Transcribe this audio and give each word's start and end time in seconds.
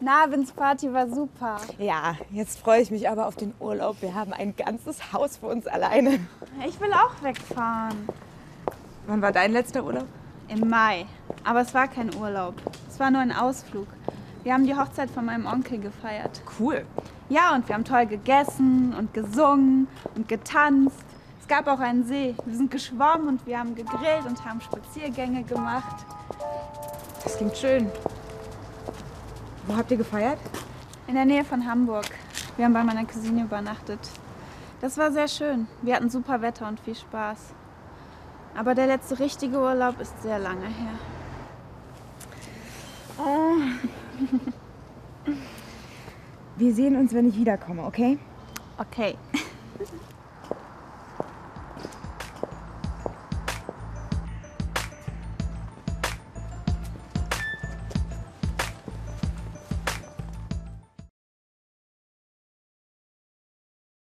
Na, 0.00 0.30
Vins 0.30 0.52
Party 0.52 0.92
war 0.92 1.08
super. 1.08 1.56
Ja, 1.78 2.14
jetzt 2.30 2.60
freue 2.60 2.80
ich 2.80 2.90
mich 2.90 3.08
aber 3.08 3.26
auf 3.26 3.34
den 3.34 3.52
Urlaub. 3.58 3.96
Wir 4.00 4.14
haben 4.14 4.32
ein 4.32 4.54
ganzes 4.54 5.12
Haus 5.12 5.38
für 5.38 5.46
uns 5.46 5.66
alleine. 5.66 6.20
Ich 6.66 6.80
will 6.80 6.92
auch 6.92 7.22
wegfahren. 7.22 8.08
Wann 9.06 9.22
war 9.22 9.32
dein 9.32 9.52
letzter 9.52 9.82
Urlaub? 9.82 10.06
Im 10.48 10.68
Mai. 10.68 11.06
Aber 11.44 11.62
es 11.62 11.74
war 11.74 11.88
kein 11.88 12.14
Urlaub. 12.14 12.54
Es 12.88 13.00
war 13.00 13.10
nur 13.10 13.20
ein 13.20 13.32
Ausflug. 13.32 13.88
Wir 14.44 14.54
haben 14.54 14.66
die 14.66 14.76
Hochzeit 14.76 15.10
von 15.10 15.24
meinem 15.24 15.46
Onkel 15.46 15.78
gefeiert. 15.78 16.42
Cool. 16.60 16.86
Ja, 17.28 17.54
und 17.54 17.68
wir 17.68 17.74
haben 17.74 17.84
toll 17.84 18.06
gegessen 18.06 18.94
und 18.96 19.12
gesungen 19.12 19.88
und 20.14 20.28
getanzt. 20.28 21.04
Es 21.40 21.48
gab 21.48 21.66
auch 21.66 21.80
einen 21.80 22.04
See. 22.04 22.34
Wir 22.44 22.56
sind 22.56 22.70
geschwommen 22.70 23.28
und 23.28 23.46
wir 23.46 23.58
haben 23.58 23.74
gegrillt 23.74 24.26
und 24.26 24.44
haben 24.44 24.60
Spaziergänge 24.60 25.42
gemacht. 25.42 26.06
Das 27.24 27.36
klingt 27.36 27.56
schön. 27.56 27.90
Wo 29.68 29.76
habt 29.76 29.90
ihr 29.90 29.98
gefeiert? 29.98 30.38
In 31.08 31.14
der 31.14 31.26
Nähe 31.26 31.44
von 31.44 31.66
Hamburg. 31.66 32.06
Wir 32.56 32.64
haben 32.64 32.72
bei 32.72 32.82
meiner 32.82 33.04
Cousine 33.04 33.42
übernachtet. 33.42 34.00
Das 34.80 34.96
war 34.96 35.12
sehr 35.12 35.28
schön. 35.28 35.66
Wir 35.82 35.94
hatten 35.94 36.08
super 36.08 36.40
Wetter 36.40 36.66
und 36.66 36.80
viel 36.80 36.94
Spaß. 36.94 37.52
Aber 38.56 38.74
der 38.74 38.86
letzte 38.86 39.18
richtige 39.18 39.58
Urlaub 39.58 40.00
ist 40.00 40.22
sehr 40.22 40.38
lange 40.38 40.66
her. 40.66 40.94
Wir 46.56 46.74
sehen 46.74 46.96
uns, 46.96 47.12
wenn 47.12 47.28
ich 47.28 47.36
wiederkomme, 47.36 47.84
okay? 47.84 48.18
Okay. 48.78 49.16